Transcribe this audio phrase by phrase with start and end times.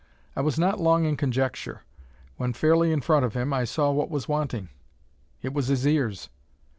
[0.35, 1.83] I was not long in conjecture.
[2.37, 4.69] When fairly in front of him, I saw what was wanting.
[5.43, 6.27] It was his ears!